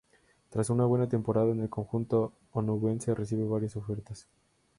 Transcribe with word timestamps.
Tras 0.49 0.71
una 0.71 0.83
buena 0.85 1.07
temporada 1.07 1.51
en 1.51 1.59
el 1.59 1.69
conjunto 1.69 2.33
onubense 2.53 3.13
recibe 3.13 3.45
varias 3.45 3.75
ofertas. 3.75 4.25